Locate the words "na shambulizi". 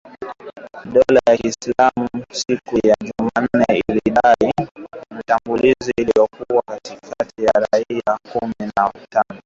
5.11-5.91